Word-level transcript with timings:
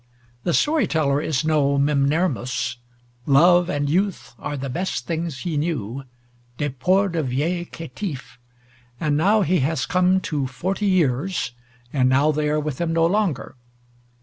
The 0.45 0.53
story 0.55 0.87
teller 0.87 1.21
is 1.21 1.45
no 1.45 1.77
Mimnermus, 1.77 2.77
Love 3.27 3.69
and 3.69 3.87
Youth 3.87 4.33
are 4.39 4.57
the 4.57 4.67
best 4.67 5.05
things 5.05 5.41
he 5.41 5.57
knew, 5.57 6.05
"deport 6.57 7.11
du 7.11 7.21
viel 7.21 7.65
caitif," 7.69 8.39
and 8.99 9.15
now 9.15 9.43
he 9.43 9.59
has 9.59 9.85
"come 9.85 10.19
to 10.21 10.47
forty 10.47 10.87
years," 10.87 11.51
and 11.93 12.09
now 12.09 12.31
they 12.31 12.49
are 12.49 12.59
with 12.59 12.81
him 12.81 12.91
no 12.91 13.05
longer. 13.05 13.57